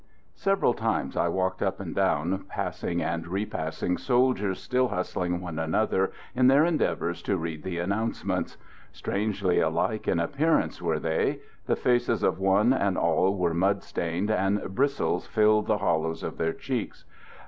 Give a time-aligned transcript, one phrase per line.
[0.33, 5.59] Several times I walked up and down, passing and 1 repassing soldiers still hustling one
[5.59, 8.57] another in their endeavors to read the announcements.
[8.91, 11.37] Strangely alike in appearance were they.
[11.67, 16.23] The faces of one and all were mud stained and bristles filled the hol lows
[16.23, 17.05] of their cheeks.